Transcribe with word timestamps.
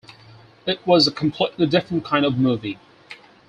It 0.65 0.79
was 0.87 1.05
a 1.07 1.11
completely 1.11 1.67
different 1.67 2.05
kind 2.05 2.25
of 2.25 2.35
movie. 2.39 2.79